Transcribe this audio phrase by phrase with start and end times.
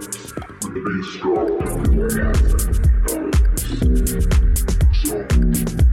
[0.00, 1.48] the bass drop,
[5.04, 5.85] So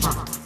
[0.00, 0.39] Chunk.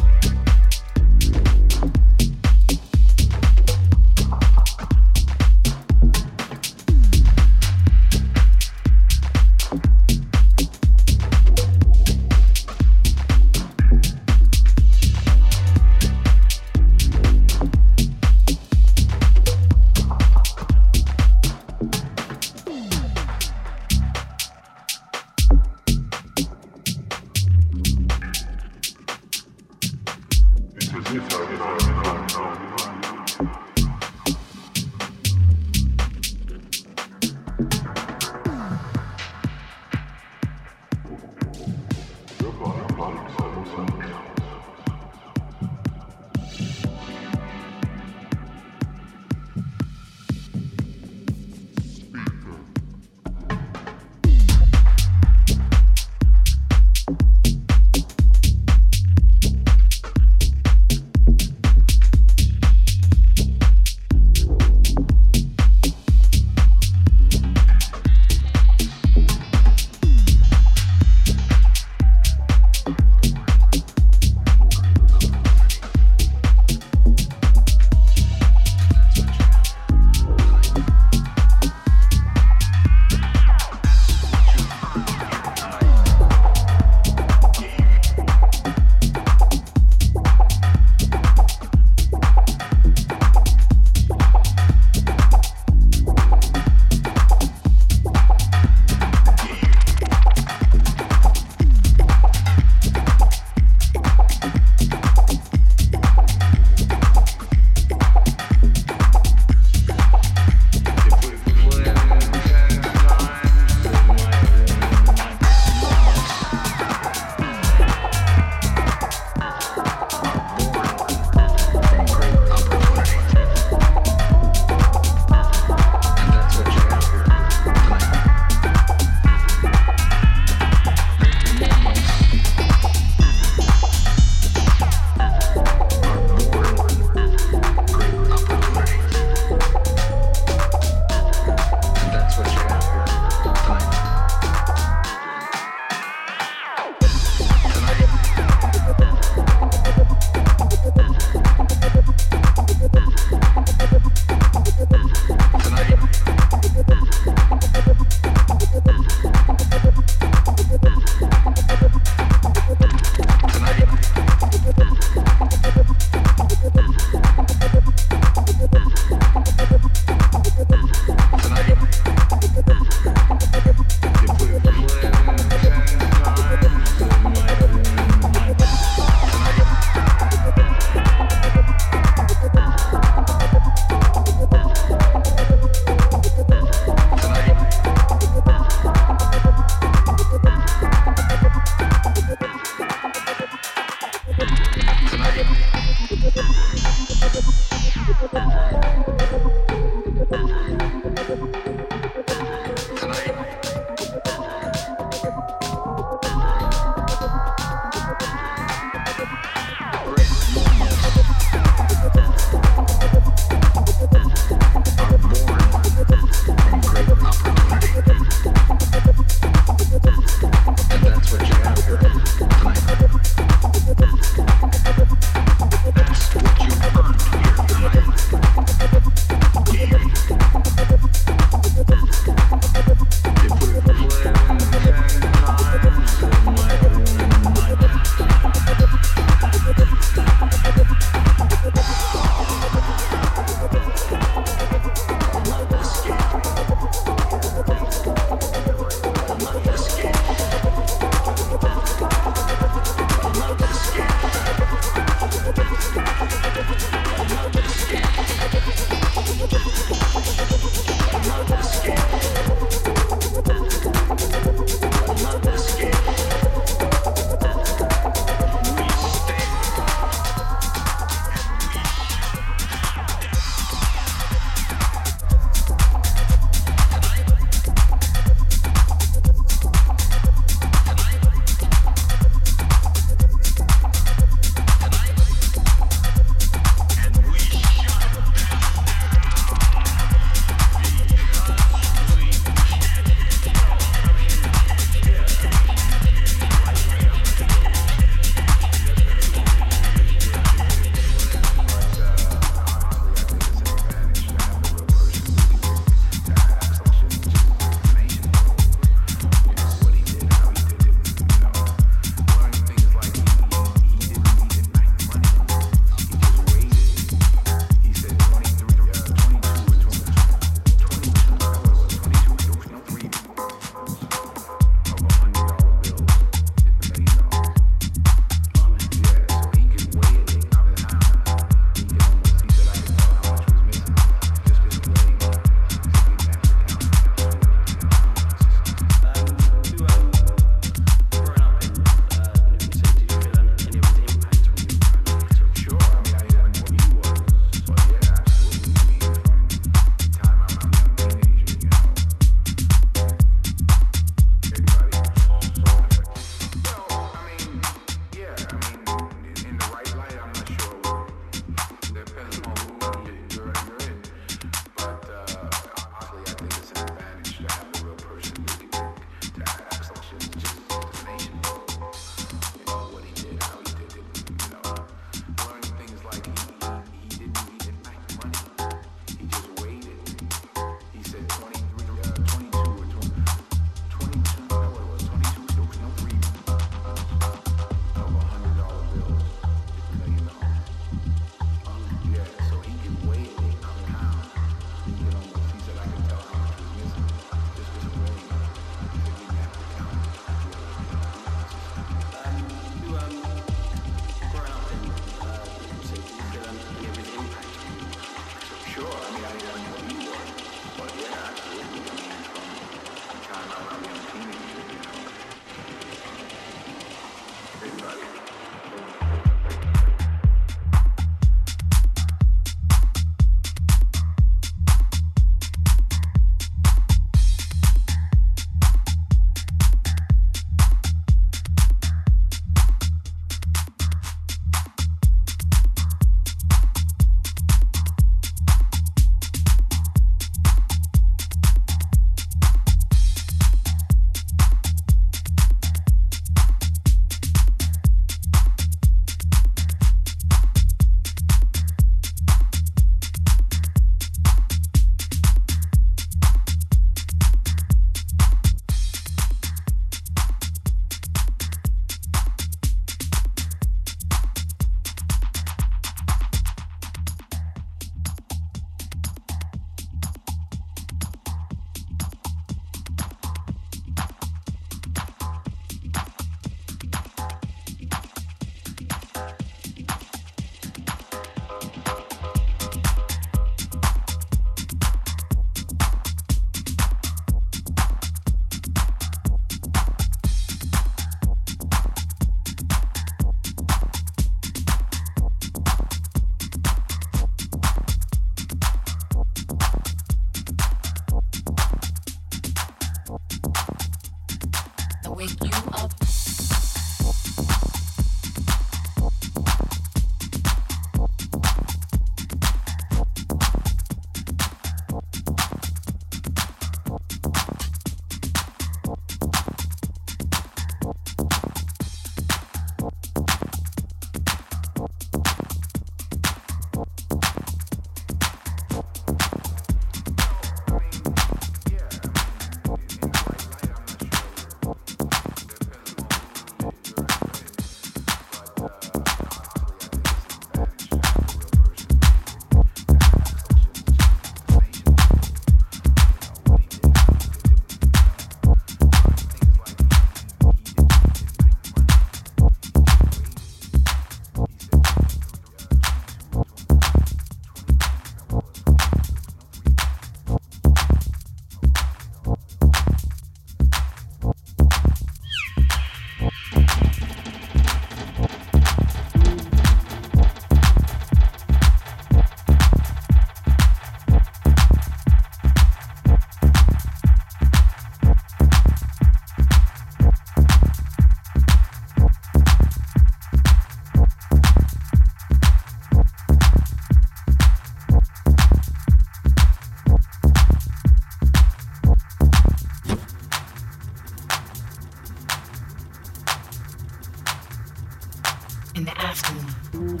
[598.74, 600.00] in the afternoon.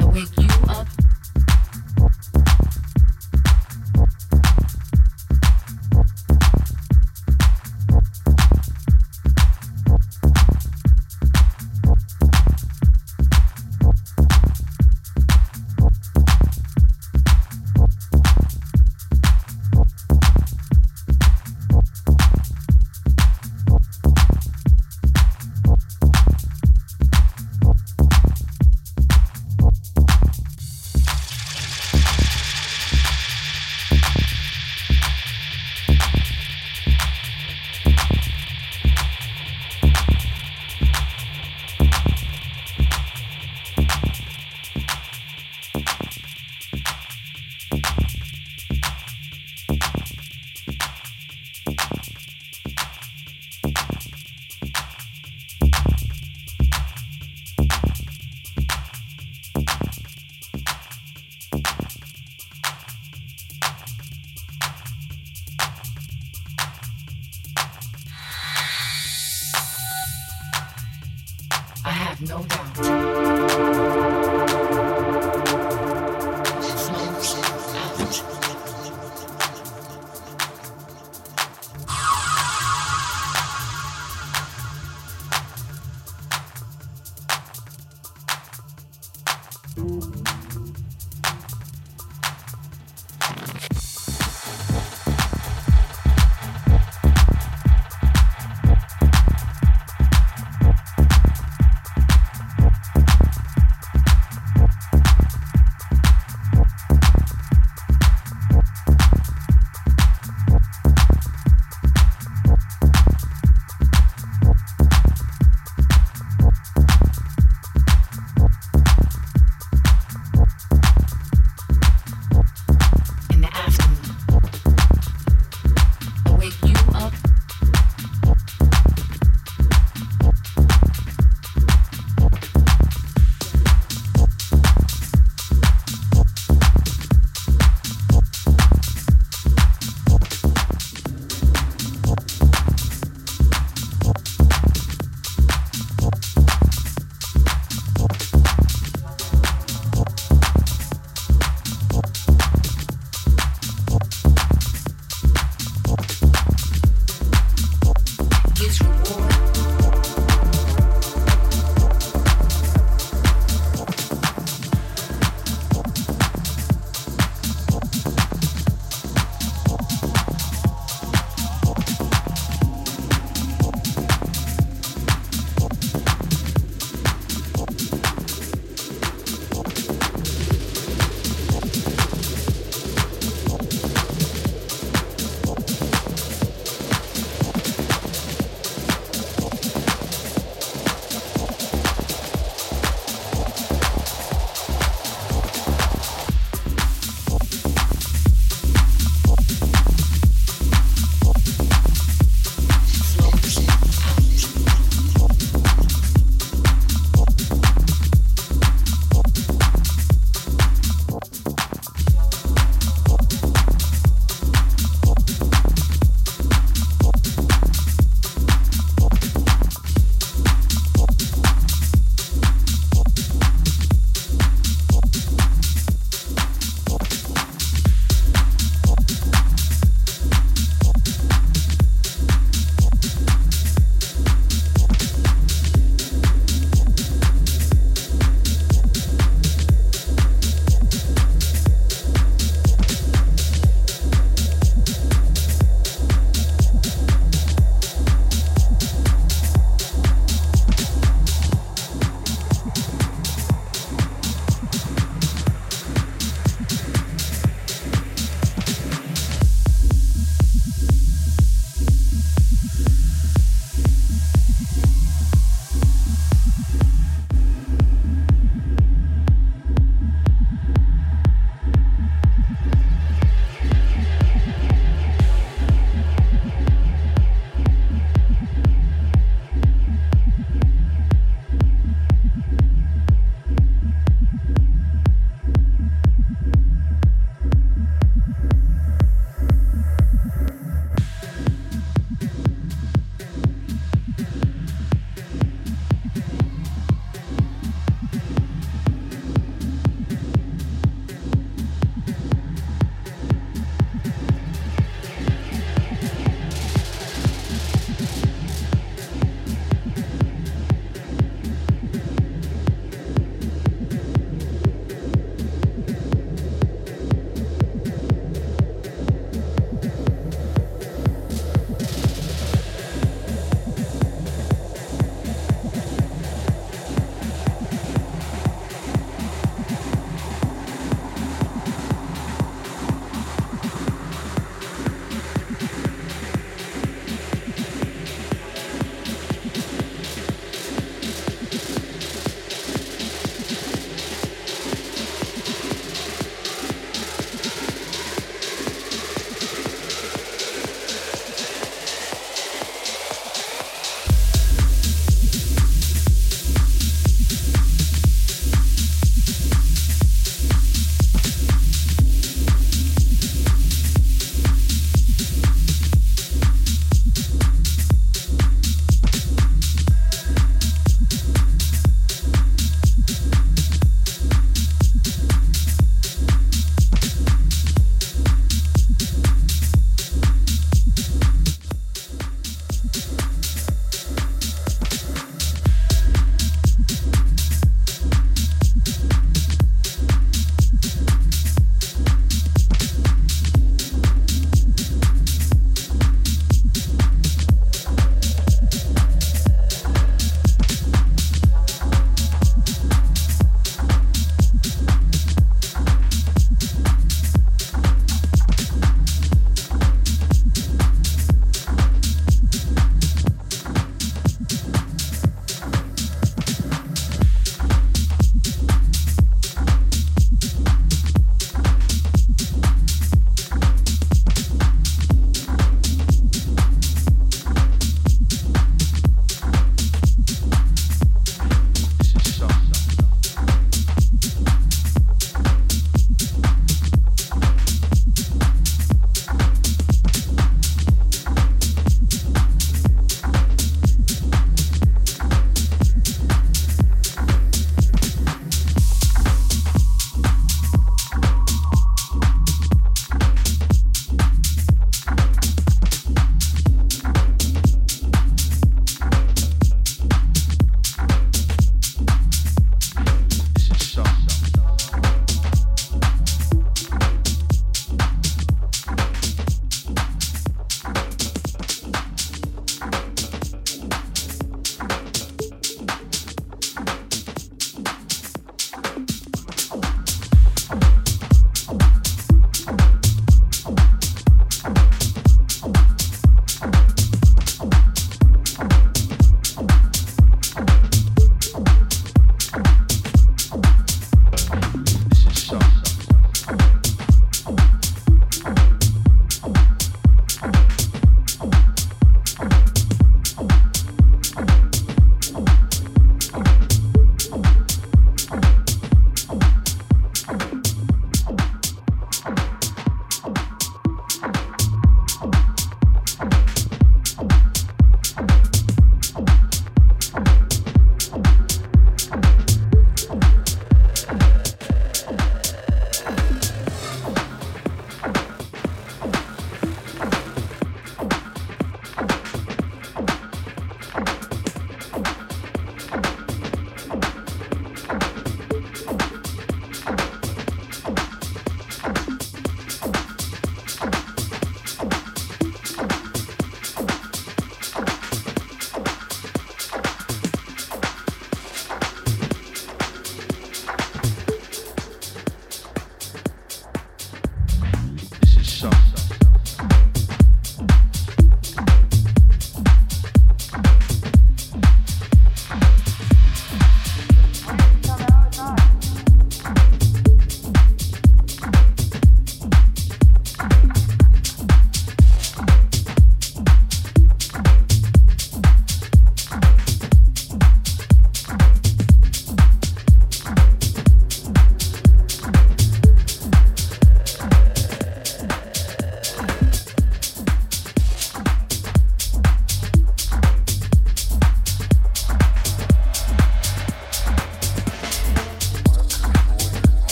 [0.00, 0.88] I wake you up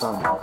[0.00, 0.37] sun.